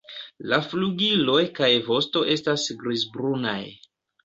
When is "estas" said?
2.39-2.67